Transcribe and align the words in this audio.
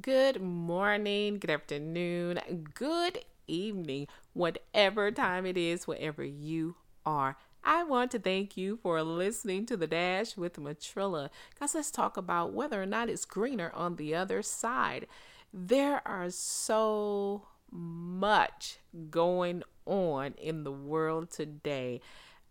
Good 0.00 0.40
morning, 0.40 1.38
good 1.38 1.50
afternoon, 1.50 2.40
good 2.72 3.26
evening, 3.46 4.08
whatever 4.32 5.10
time 5.10 5.44
it 5.44 5.58
is, 5.58 5.86
wherever 5.86 6.24
you 6.24 6.76
are. 7.04 7.36
I 7.62 7.84
want 7.84 8.10
to 8.12 8.18
thank 8.18 8.56
you 8.56 8.78
for 8.82 9.02
listening 9.02 9.66
to 9.66 9.76
The 9.76 9.86
Dash 9.86 10.34
with 10.34 10.56
Matrilla. 10.56 11.28
Guys, 11.60 11.74
let's 11.74 11.90
talk 11.90 12.16
about 12.16 12.54
whether 12.54 12.82
or 12.82 12.86
not 12.86 13.10
it's 13.10 13.26
greener 13.26 13.70
on 13.74 13.96
the 13.96 14.14
other 14.14 14.40
side. 14.40 15.08
There 15.52 16.00
are 16.08 16.30
so 16.30 17.48
much 17.70 18.78
going 19.10 19.62
on 19.84 20.32
in 20.38 20.64
the 20.64 20.72
world 20.72 21.30
today. 21.30 22.00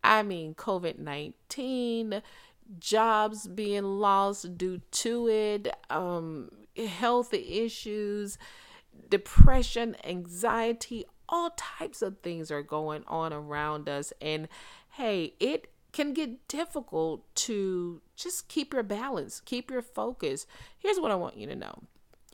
I 0.03 0.21
mean, 0.21 0.53
COVID 0.53 0.99
19, 0.99 2.21
jobs 2.79 3.47
being 3.47 3.83
lost 3.83 4.59
due 4.59 4.81
to 4.91 5.27
it, 5.27 5.75
um, 5.89 6.51
health 6.75 7.33
issues, 7.33 8.37
depression, 9.09 9.95
anxiety, 10.03 11.05
all 11.29 11.51
types 11.51 12.01
of 12.01 12.19
things 12.19 12.51
are 12.51 12.61
going 12.61 13.03
on 13.07 13.33
around 13.33 13.87
us. 13.87 14.11
And 14.21 14.47
hey, 14.91 15.33
it 15.39 15.71
can 15.91 16.13
get 16.13 16.47
difficult 16.47 17.23
to 17.35 18.01
just 18.15 18.47
keep 18.47 18.73
your 18.73 18.83
balance, 18.83 19.39
keep 19.39 19.71
your 19.71 19.81
focus. 19.81 20.45
Here's 20.77 20.99
what 20.99 21.11
I 21.11 21.15
want 21.15 21.37
you 21.37 21.47
to 21.47 21.55
know 21.55 21.83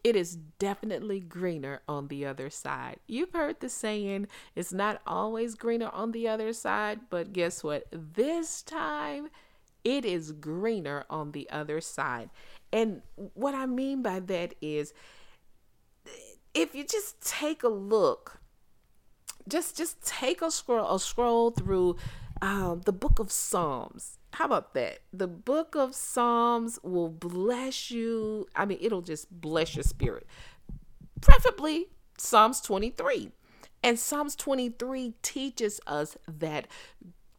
it 0.04 0.16
is 0.16 0.36
definitely 0.36 1.20
greener 1.20 1.82
on 1.88 2.08
the 2.08 2.26
other 2.26 2.50
side. 2.50 2.98
You've 3.08 3.34
heard 3.34 3.60
the 3.60 3.68
saying, 3.68 4.28
it's 4.56 4.72
not 4.72 5.02
always 5.06 5.56
greener 5.56 5.90
on 5.92 6.12
the 6.12 6.28
other 6.28 6.54
side, 6.54 7.02
but 7.10 7.34
guess 7.34 7.64
what? 7.64 7.86
This 7.92 8.62
time, 8.62 9.30
it 9.88 10.04
is 10.04 10.34
greener 10.34 11.06
on 11.10 11.32
the 11.32 11.50
other 11.50 11.80
side. 11.80 12.30
And 12.74 13.02
what 13.36 13.56
I 13.56 13.66
mean 13.66 14.02
by 14.02 14.20
that 14.20 14.54
is 14.62 14.94
if 16.54 16.76
you 16.76 16.84
just 16.84 17.22
take 17.22 17.64
a 17.64 17.70
look, 17.70 18.42
just 19.48 19.78
just 19.78 20.06
take 20.06 20.42
a 20.42 20.52
scroll 20.52 20.94
a 20.94 21.00
scroll 21.00 21.52
through 21.52 21.96
um, 22.42 22.82
the 22.84 22.92
book 22.92 23.20
of 23.20 23.32
Psalms. 23.32 24.18
How 24.34 24.46
about 24.46 24.74
that? 24.74 25.00
The 25.14 25.28
book 25.28 25.74
of 25.76 25.96
Psalms 25.96 26.80
will 26.84 27.10
bless 27.10 27.90
you. 27.90 28.46
I 28.58 28.66
mean, 28.66 28.80
it'll 28.82 29.02
just 29.02 29.32
bless 29.32 29.78
your 29.78 29.84
spirit. 29.84 30.28
Preferably 31.22 31.88
Psalms 32.18 32.60
23. 32.60 33.32
And 33.84 33.98
Psalms 33.98 34.36
23 34.36 35.14
teaches 35.22 35.80
us 35.88 36.18
that 36.28 36.68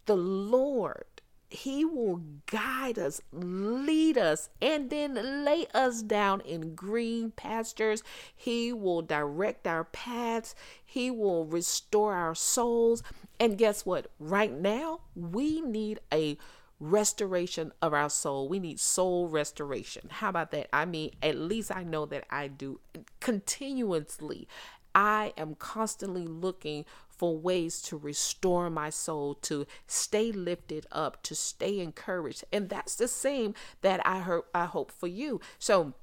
the 0.06 0.16
Lord 0.16 1.17
he 1.50 1.84
will 1.84 2.22
guide 2.46 2.98
us, 2.98 3.20
lead 3.32 4.18
us, 4.18 4.50
and 4.60 4.91
then 4.91 5.44
lay 5.44 5.66
us 5.72 6.02
down 6.02 6.40
in 6.42 6.74
green 6.74 7.30
pastures. 7.30 8.02
He 8.34 8.72
will 8.72 9.02
direct 9.02 9.66
our 9.66 9.84
paths. 9.84 10.55
He 10.84 11.10
will 11.10 11.46
restore 11.46 12.14
our 12.14 12.34
souls. 12.34 13.02
And 13.40 13.56
guess 13.56 13.86
what? 13.86 14.10
Right 14.18 14.52
now, 14.52 15.00
we 15.14 15.60
need 15.60 16.00
a 16.12 16.36
restoration 16.80 17.72
of 17.83 17.92
our 17.92 18.10
soul. 18.10 18.48
We 18.48 18.58
need 18.58 18.78
soul 18.78 19.28
restoration. 19.28 20.08
How 20.10 20.28
about 20.28 20.50
that? 20.52 20.68
I 20.72 20.84
mean, 20.84 21.12
at 21.22 21.36
least 21.36 21.74
I 21.74 21.83
know 21.83 22.06
that 22.06 22.24
I 22.30 22.48
do 22.48 22.80
continuously. 23.20 24.46
I 24.94 25.33
am 25.36 25.55
constantly 25.55 26.27
looking 26.27 26.84
for 27.08 27.36
ways 27.36 27.83
to 27.83 27.97
restore 27.97 28.70
my 28.70 28.91
soul, 28.91 29.34
to 29.34 29.67
stay 29.86 30.30
lifted 30.30 30.86
up, 30.92 31.22
to 31.25 31.34
stay 31.34 31.80
encouraged. 31.80 32.45
And 32.53 32.69
that's 32.69 32.95
the 32.95 33.08
same 33.08 33.55
that 33.83 34.00
I 34.06 34.41
I 34.55 34.67
hope 34.67 34.92
for 34.92 35.08
you. 35.08 35.41
So 35.58 35.95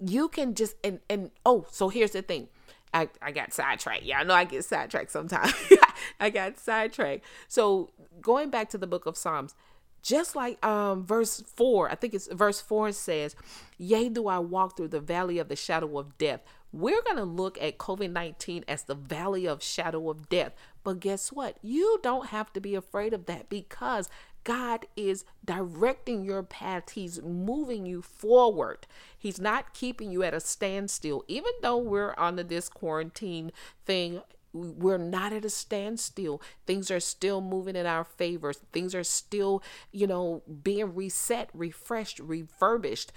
you 0.00 0.28
can 0.28 0.54
just 0.54 0.76
and 0.82 1.00
and 1.08 1.30
oh, 1.44 1.66
so 1.70 1.88
here's 1.88 2.12
the 2.12 2.22
thing. 2.22 2.48
I, 2.94 3.08
I 3.22 3.30
got 3.32 3.54
sidetracked. 3.54 4.02
Yeah, 4.02 4.18
I 4.18 4.22
know 4.22 4.34
I 4.34 4.44
get 4.44 4.64
sidetracked 4.64 5.10
sometimes. 5.10 5.54
I 6.20 6.28
got 6.28 6.58
sidetracked. 6.58 7.24
So 7.48 7.90
going 8.20 8.50
back 8.50 8.68
to 8.70 8.78
the 8.78 8.86
book 8.86 9.06
of 9.06 9.16
Psalms, 9.16 9.54
just 10.02 10.34
like 10.34 10.64
um 10.66 11.06
verse 11.06 11.42
4 11.54 11.90
i 11.90 11.94
think 11.94 12.12
it's 12.12 12.26
verse 12.26 12.60
4 12.60 12.92
says 12.92 13.36
yea 13.78 14.08
do 14.08 14.26
i 14.26 14.38
walk 14.38 14.76
through 14.76 14.88
the 14.88 15.00
valley 15.00 15.38
of 15.38 15.48
the 15.48 15.56
shadow 15.56 15.96
of 15.98 16.18
death 16.18 16.40
we're 16.72 17.02
going 17.02 17.18
to 17.18 17.24
look 17.24 17.60
at 17.60 17.78
COVID-19 17.78 18.64
as 18.66 18.84
the 18.84 18.94
valley 18.94 19.46
of 19.46 19.62
shadow 19.62 20.10
of 20.10 20.28
death. 20.28 20.54
But 20.84 21.00
guess 21.00 21.30
what? 21.30 21.58
You 21.62 22.00
don't 22.02 22.28
have 22.28 22.52
to 22.54 22.60
be 22.60 22.74
afraid 22.74 23.12
of 23.12 23.26
that 23.26 23.48
because 23.48 24.08
God 24.44 24.86
is 24.96 25.24
directing 25.44 26.24
your 26.24 26.42
path. 26.42 26.90
He's 26.90 27.22
moving 27.22 27.86
you 27.86 28.02
forward. 28.02 28.86
He's 29.16 29.40
not 29.40 29.74
keeping 29.74 30.10
you 30.10 30.22
at 30.22 30.34
a 30.34 30.40
standstill. 30.40 31.24
Even 31.28 31.52
though 31.62 31.78
we're 31.78 32.14
under 32.18 32.42
this 32.42 32.68
quarantine 32.68 33.52
thing, 33.84 34.22
we're 34.52 34.98
not 34.98 35.32
at 35.32 35.44
a 35.44 35.50
standstill. 35.50 36.42
Things 36.66 36.90
are 36.90 37.00
still 37.00 37.40
moving 37.40 37.76
in 37.76 37.86
our 37.86 38.04
favor. 38.04 38.52
Things 38.52 38.94
are 38.94 39.04
still, 39.04 39.62
you 39.92 40.06
know, 40.06 40.42
being 40.62 40.94
reset, 40.94 41.48
refreshed, 41.54 42.18
refurbished 42.18 43.12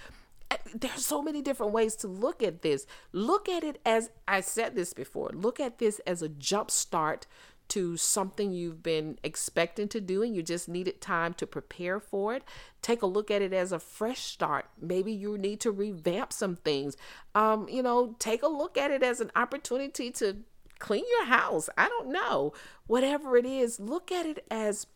there's 0.74 1.04
so 1.04 1.22
many 1.22 1.42
different 1.42 1.72
ways 1.72 1.96
to 1.96 2.08
look 2.08 2.42
at 2.42 2.62
this. 2.62 2.86
Look 3.12 3.48
at 3.48 3.64
it 3.64 3.80
as 3.84 4.10
I 4.28 4.40
said 4.40 4.74
this 4.74 4.92
before. 4.92 5.30
Look 5.34 5.60
at 5.60 5.78
this 5.78 6.00
as 6.06 6.22
a 6.22 6.28
jump 6.28 6.70
start 6.70 7.26
to 7.68 7.96
something 7.96 8.52
you've 8.52 8.82
been 8.82 9.18
expecting 9.24 9.88
to 9.88 10.00
do 10.00 10.22
and 10.22 10.36
you 10.36 10.42
just 10.42 10.68
needed 10.68 11.00
time 11.00 11.34
to 11.34 11.46
prepare 11.46 11.98
for 11.98 12.34
it. 12.34 12.44
Take 12.80 13.02
a 13.02 13.06
look 13.06 13.30
at 13.30 13.42
it 13.42 13.52
as 13.52 13.72
a 13.72 13.80
fresh 13.80 14.20
start. 14.20 14.66
Maybe 14.80 15.12
you 15.12 15.36
need 15.36 15.60
to 15.60 15.72
revamp 15.72 16.32
some 16.32 16.56
things. 16.56 16.96
Um, 17.34 17.68
you 17.68 17.82
know, 17.82 18.14
take 18.18 18.42
a 18.42 18.48
look 18.48 18.78
at 18.78 18.90
it 18.90 19.02
as 19.02 19.20
an 19.20 19.32
opportunity 19.34 20.10
to 20.12 20.36
clean 20.78 21.04
your 21.18 21.26
house. 21.26 21.68
I 21.76 21.88
don't 21.88 22.12
know. 22.12 22.52
Whatever 22.86 23.36
it 23.36 23.46
is, 23.46 23.80
look 23.80 24.12
at 24.12 24.26
it 24.26 24.44
as 24.50 24.86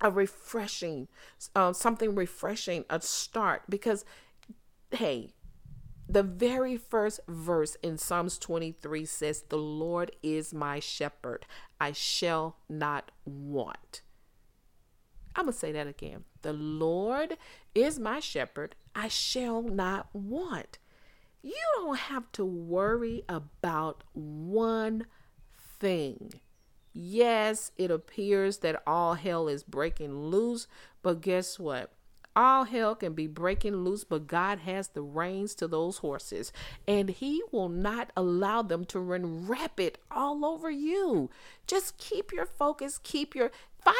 a 0.00 0.10
refreshing, 0.10 1.08
uh, 1.56 1.72
something 1.72 2.14
refreshing, 2.14 2.84
a 2.88 3.00
start 3.00 3.62
because 3.68 4.04
hey, 4.90 5.34
the 6.08 6.22
very 6.22 6.76
first 6.76 7.20
verse 7.28 7.76
in 7.82 7.98
Psalms 7.98 8.38
23 8.38 9.04
says, 9.04 9.42
The 9.48 9.58
Lord 9.58 10.12
is 10.22 10.54
my 10.54 10.80
shepherd, 10.80 11.44
I 11.80 11.92
shall 11.92 12.56
not 12.68 13.10
want. 13.24 14.02
I'm 15.36 15.44
going 15.44 15.52
to 15.52 15.58
say 15.58 15.70
that 15.72 15.86
again. 15.86 16.24
The 16.42 16.52
Lord 16.52 17.36
is 17.74 17.98
my 17.98 18.20
shepherd, 18.20 18.74
I 18.94 19.08
shall 19.08 19.62
not 19.62 20.08
want. 20.12 20.78
You 21.42 21.54
don't 21.76 21.98
have 21.98 22.32
to 22.32 22.44
worry 22.44 23.22
about 23.28 24.02
one 24.14 25.06
thing. 25.78 26.32
Yes, 26.92 27.70
it 27.76 27.90
appears 27.90 28.58
that 28.58 28.82
all 28.86 29.14
hell 29.14 29.46
is 29.46 29.62
breaking 29.62 30.18
loose, 30.18 30.66
but 31.02 31.20
guess 31.20 31.58
what? 31.58 31.92
All 32.38 32.62
hell 32.66 32.94
can 32.94 33.14
be 33.14 33.26
breaking 33.26 33.78
loose, 33.78 34.04
but 34.04 34.28
God 34.28 34.60
has 34.60 34.88
the 34.88 35.02
reins 35.02 35.56
to 35.56 35.66
those 35.66 35.98
horses, 35.98 36.52
and 36.86 37.10
He 37.10 37.42
will 37.50 37.68
not 37.68 38.12
allow 38.16 38.62
them 38.62 38.84
to 38.86 39.00
run 39.00 39.48
rapid 39.48 39.98
all 40.08 40.44
over 40.44 40.70
you. 40.70 41.30
Just 41.66 41.98
keep 41.98 42.32
your 42.32 42.46
focus, 42.46 43.00
keep 43.02 43.34
your 43.34 43.50
find 43.82 43.96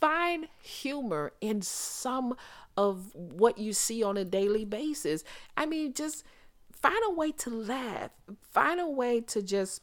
find 0.00 0.48
humor 0.62 1.32
in 1.40 1.60
some 1.60 2.34
of 2.78 3.14
what 3.14 3.58
you 3.58 3.74
see 3.74 4.02
on 4.02 4.16
a 4.16 4.24
daily 4.24 4.64
basis. 4.64 5.22
I 5.54 5.66
mean, 5.66 5.92
just 5.92 6.24
find 6.72 6.98
a 7.06 7.12
way 7.12 7.30
to 7.32 7.50
laugh, 7.50 8.10
find 8.50 8.80
a 8.80 8.88
way 8.88 9.20
to 9.20 9.42
just 9.42 9.82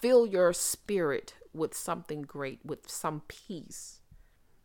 fill 0.00 0.26
your 0.26 0.52
spirit 0.52 1.34
with 1.52 1.74
something 1.74 2.22
great, 2.22 2.60
with 2.64 2.88
some 2.88 3.22
peace 3.26 3.98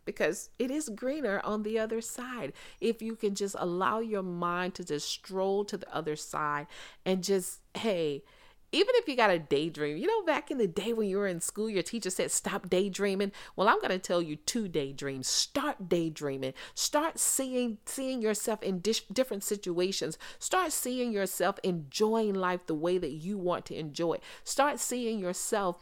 because 0.08 0.50
it 0.58 0.72
is 0.72 0.90
greener 0.90 1.40
on 1.44 1.62
the 1.62 1.78
other 1.78 2.02
side. 2.02 2.54
If 2.82 3.04
you 3.04 3.16
can 3.16 3.36
just 3.36 3.56
allow 3.60 4.00
your 4.00 4.24
mind 4.24 4.74
to 4.76 4.84
just 4.84 5.08
stroll 5.08 5.64
to 5.66 5.78
the 5.78 5.96
other 5.96 6.16
side 6.16 6.66
and 7.06 7.24
just, 7.24 7.60
hey, 7.76 8.24
even 8.72 8.96
if 8.96 9.08
you 9.08 9.16
got 9.16 9.30
a 9.30 9.40
daydream, 9.40 9.96
you 9.96 10.08
know, 10.08 10.24
back 10.24 10.52
in 10.52 10.58
the 10.58 10.68
day 10.68 10.92
when 10.92 11.08
you 11.08 11.18
were 11.18 11.28
in 11.28 11.40
school, 11.40 11.70
your 11.70 11.84
teacher 11.84 12.10
said, 12.10 12.32
stop 12.32 12.70
daydreaming. 12.70 13.32
Well, 13.56 13.70
I'm 13.70 13.80
going 13.80 13.92
to 13.92 14.00
tell 14.00 14.22
you 14.22 14.36
to 14.36 14.68
daydream. 14.68 15.24
Start 15.24 15.88
daydreaming. 15.88 16.54
Start 16.74 17.18
seeing, 17.18 17.78
seeing 17.86 18.22
yourself 18.22 18.62
in 18.64 18.80
different 18.80 19.44
situations. 19.44 20.18
Start 20.40 20.74
seeing 20.74 21.14
yourself 21.14 21.60
enjoying 21.64 22.34
life 22.34 22.66
the 22.66 22.76
way 22.76 22.98
that 22.98 23.12
you 23.12 23.38
want 23.38 23.66
to 23.68 23.76
enjoy 23.76 24.14
it. 24.14 24.24
Start 24.44 24.80
seeing 24.80 25.20
yourself 25.20 25.82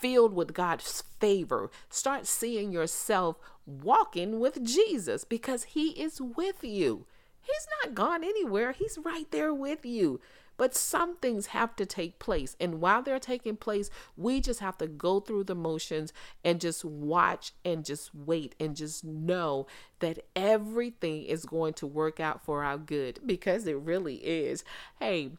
filled 0.00 0.34
with 0.34 0.52
God's 0.52 1.02
favor. 1.20 1.70
Start 1.88 2.26
seeing 2.26 2.72
yourself 2.72 3.36
walking 3.66 4.40
with 4.40 4.64
Jesus 4.64 5.24
because 5.24 5.64
he 5.64 5.90
is 5.90 6.20
with 6.20 6.62
you. 6.62 7.06
He's 7.40 7.66
not 7.82 7.94
gone 7.94 8.22
anywhere. 8.22 8.72
He's 8.72 8.98
right 8.98 9.30
there 9.30 9.52
with 9.52 9.84
you. 9.84 10.20
But 10.56 10.74
some 10.76 11.16
things 11.16 11.46
have 11.46 11.74
to 11.76 11.86
take 11.86 12.18
place. 12.18 12.56
And 12.60 12.80
while 12.80 13.02
they're 13.02 13.18
taking 13.18 13.56
place, 13.56 13.90
we 14.16 14.40
just 14.40 14.60
have 14.60 14.78
to 14.78 14.86
go 14.86 15.18
through 15.18 15.44
the 15.44 15.54
motions 15.54 16.12
and 16.44 16.60
just 16.60 16.84
watch 16.84 17.52
and 17.64 17.84
just 17.84 18.14
wait 18.14 18.54
and 18.60 18.76
just 18.76 19.02
know 19.02 19.66
that 20.00 20.24
everything 20.36 21.24
is 21.24 21.46
going 21.46 21.72
to 21.74 21.86
work 21.86 22.20
out 22.20 22.44
for 22.44 22.62
our 22.62 22.78
good 22.78 23.20
because 23.24 23.66
it 23.66 23.76
really 23.76 24.16
is. 24.16 24.62
Hey, 25.00 25.30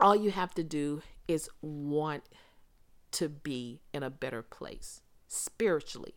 all 0.00 0.14
you 0.14 0.30
have 0.30 0.54
to 0.54 0.62
do 0.62 1.02
is 1.26 1.48
want 1.60 2.22
to 3.12 3.28
be 3.28 3.80
in 3.92 4.02
a 4.02 4.10
better 4.10 4.42
place 4.42 5.02
spiritually 5.26 6.14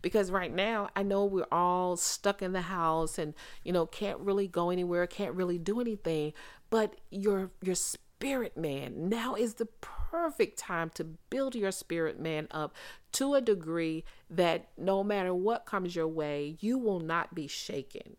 because 0.00 0.30
right 0.30 0.52
now 0.52 0.88
I 0.96 1.02
know 1.02 1.24
we're 1.24 1.46
all 1.52 1.96
stuck 1.96 2.42
in 2.42 2.52
the 2.52 2.62
house 2.62 3.18
and 3.18 3.34
you 3.64 3.72
know 3.72 3.86
can't 3.86 4.18
really 4.20 4.48
go 4.48 4.70
anywhere, 4.70 5.06
can't 5.06 5.34
really 5.34 5.58
do 5.58 5.80
anything, 5.80 6.32
but 6.70 6.96
your 7.10 7.50
your 7.62 7.74
spirit 7.74 8.56
man 8.56 9.08
now 9.08 9.34
is 9.34 9.54
the 9.54 9.66
perfect 10.12 10.58
time 10.58 10.90
to 10.94 11.02
build 11.02 11.54
your 11.54 11.72
spirit 11.72 12.20
man 12.20 12.46
up 12.50 12.74
to 13.10 13.34
a 13.34 13.40
degree 13.40 14.04
that 14.30 14.68
no 14.76 15.02
matter 15.02 15.34
what 15.34 15.66
comes 15.66 15.96
your 15.96 16.06
way, 16.06 16.56
you 16.60 16.78
will 16.78 17.00
not 17.00 17.34
be 17.34 17.46
shaken. 17.46 18.16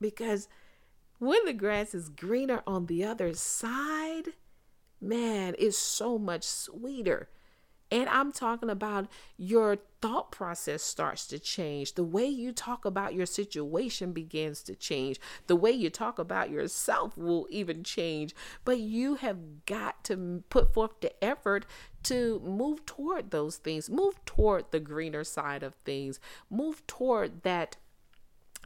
Because 0.00 0.48
when 1.18 1.44
the 1.44 1.52
grass 1.52 1.94
is 1.94 2.08
greener 2.08 2.62
on 2.66 2.86
the 2.86 3.04
other 3.04 3.34
side, 3.34 4.30
man, 5.00 5.54
it's 5.58 5.78
so 5.78 6.18
much 6.18 6.44
sweeter. 6.44 7.28
And 7.94 8.08
I'm 8.08 8.32
talking 8.32 8.70
about 8.70 9.06
your 9.36 9.78
thought 10.02 10.32
process 10.32 10.82
starts 10.82 11.28
to 11.28 11.38
change. 11.38 11.94
The 11.94 12.02
way 12.02 12.26
you 12.26 12.50
talk 12.50 12.84
about 12.84 13.14
your 13.14 13.24
situation 13.24 14.12
begins 14.12 14.64
to 14.64 14.74
change. 14.74 15.20
The 15.46 15.54
way 15.54 15.70
you 15.70 15.90
talk 15.90 16.18
about 16.18 16.50
yourself 16.50 17.16
will 17.16 17.46
even 17.50 17.84
change. 17.84 18.34
But 18.64 18.80
you 18.80 19.14
have 19.14 19.64
got 19.64 20.02
to 20.04 20.42
put 20.50 20.74
forth 20.74 21.00
the 21.02 21.24
effort 21.24 21.66
to 22.02 22.40
move 22.44 22.84
toward 22.84 23.30
those 23.30 23.58
things, 23.58 23.88
move 23.88 24.22
toward 24.24 24.72
the 24.72 24.80
greener 24.80 25.22
side 25.22 25.62
of 25.62 25.76
things, 25.84 26.18
move 26.50 26.84
toward 26.88 27.44
that 27.44 27.76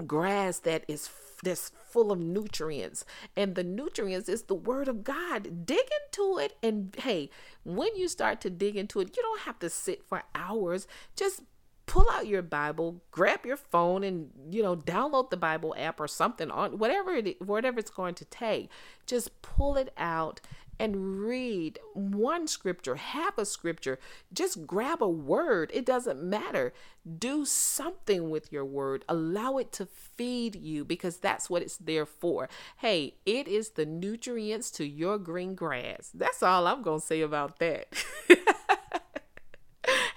grass 0.06 0.58
that 0.60 0.84
is 0.88 1.10
that's 1.42 1.70
full 1.90 2.10
of 2.10 2.18
nutrients. 2.18 3.04
And 3.36 3.54
the 3.54 3.64
nutrients 3.64 4.28
is 4.28 4.42
the 4.42 4.54
word 4.54 4.88
of 4.88 5.04
god. 5.04 5.66
Dig 5.66 5.78
into 5.78 6.38
it 6.38 6.56
and 6.62 6.94
hey 6.98 7.30
when 7.64 7.94
you 7.96 8.08
start 8.08 8.40
to 8.42 8.50
dig 8.50 8.76
into 8.76 9.00
it 9.00 9.16
you 9.16 9.22
don't 9.22 9.40
have 9.42 9.58
to 9.60 9.70
sit 9.70 10.02
for 10.02 10.22
hours. 10.34 10.86
Just 11.16 11.42
pull 11.86 12.06
out 12.12 12.26
your 12.26 12.42
bible 12.42 13.00
grab 13.10 13.46
your 13.46 13.56
phone 13.56 14.04
and 14.04 14.30
you 14.50 14.62
know 14.62 14.76
download 14.76 15.30
the 15.30 15.38
bible 15.38 15.74
app 15.78 15.98
or 15.98 16.06
something 16.06 16.50
on 16.50 16.78
whatever 16.78 17.14
it 17.14 17.40
whatever 17.40 17.78
it's 17.78 17.90
going 17.90 18.14
to 18.14 18.24
take. 18.26 18.68
Just 19.06 19.40
pull 19.42 19.76
it 19.76 19.92
out 19.96 20.40
and 20.78 21.20
read 21.20 21.78
one 21.94 22.46
scripture, 22.46 22.96
half 22.96 23.36
a 23.38 23.44
scripture. 23.44 23.98
Just 24.32 24.66
grab 24.66 25.02
a 25.02 25.08
word. 25.08 25.70
It 25.74 25.84
doesn't 25.84 26.22
matter. 26.22 26.72
Do 27.18 27.44
something 27.44 28.30
with 28.30 28.52
your 28.52 28.64
word. 28.64 29.04
Allow 29.08 29.58
it 29.58 29.72
to 29.72 29.86
feed 29.86 30.56
you 30.56 30.84
because 30.84 31.18
that's 31.18 31.50
what 31.50 31.62
it's 31.62 31.76
there 31.76 32.06
for. 32.06 32.48
Hey, 32.78 33.14
it 33.26 33.48
is 33.48 33.70
the 33.70 33.86
nutrients 33.86 34.70
to 34.72 34.86
your 34.86 35.18
green 35.18 35.54
grass. 35.54 36.10
That's 36.14 36.42
all 36.42 36.66
I'm 36.66 36.82
going 36.82 37.00
to 37.00 37.06
say 37.06 37.20
about 37.22 37.58
that. 37.58 37.88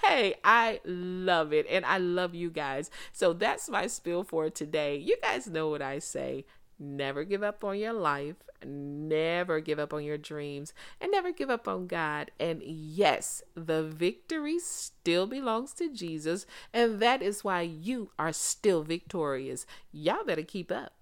hey, 0.04 0.36
I 0.44 0.82
love 0.86 1.54
it 1.54 1.66
and 1.70 1.86
I 1.86 1.98
love 1.98 2.36
you 2.36 2.50
guys. 2.50 2.92
So 3.14 3.34
that's 3.34 3.70
my 3.70 3.88
spill 3.88 4.24
for 4.24 4.50
today. 4.50 4.98
You 4.98 5.18
guys 5.22 5.48
know 5.48 5.70
what 5.70 5.82
I 5.82 6.00
say. 6.00 6.46
Never 6.84 7.24
give 7.24 7.44
up 7.44 7.64
on 7.64 7.78
your 7.78 7.94
life, 7.94 8.38
never 8.66 9.60
give 9.60 9.78
up 9.78 9.94
on 9.94 10.04
your 10.04 10.18
dreams, 10.18 10.74
and 11.00 11.12
never 11.12 11.32
give 11.32 11.52
up 11.52 11.68
on 11.68 11.86
God. 11.86 12.32
And 12.40 12.64
yes, 12.64 13.44
the 13.54 13.84
victory 13.84 14.58
still 14.58 15.28
belongs 15.28 15.74
to 15.74 15.94
Jesus, 15.94 16.48
and 16.74 17.00
that 17.00 17.22
is 17.22 17.44
why 17.44 17.62
you 17.62 18.10
are 18.18 18.34
still 18.34 18.82
victorious. 18.82 19.68
Y'all 19.92 20.26
better 20.26 20.42
keep 20.42 20.72
up. 20.72 20.94